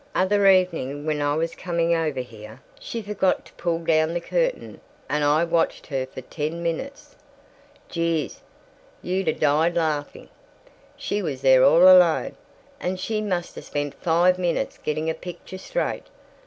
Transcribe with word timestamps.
Other 0.15 0.47
evening 0.47 1.05
when 1.05 1.21
I 1.21 1.35
was 1.35 1.53
coming 1.53 1.93
over 1.93 2.21
here, 2.21 2.59
she'd 2.79 3.05
forgot 3.05 3.45
to 3.45 3.53
pull 3.53 3.77
down 3.77 4.15
the 4.15 4.19
curtain, 4.19 4.81
and 5.07 5.23
I 5.23 5.43
watched 5.43 5.85
her 5.85 6.07
for 6.07 6.21
ten 6.21 6.63
minutes. 6.63 7.15
Jeeze, 7.87 8.41
you'd 9.03 9.27
'a' 9.27 9.33
died 9.33 9.75
laughing. 9.75 10.29
She 10.97 11.21
was 11.21 11.41
there 11.43 11.63
all 11.63 11.83
alone, 11.83 12.35
and 12.79 12.99
she 12.99 13.21
must 13.21 13.55
'a' 13.57 13.61
spent 13.61 13.93
five 13.93 14.39
minutes 14.39 14.79
getting 14.79 15.07
a 15.07 15.13
picture 15.13 15.59
straight. 15.59 16.07